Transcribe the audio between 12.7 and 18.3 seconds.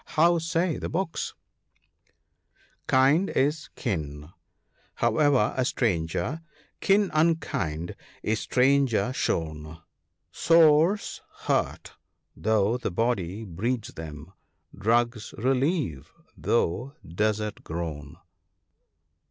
the bpdy breeds them— drugs relieve, though desert grown.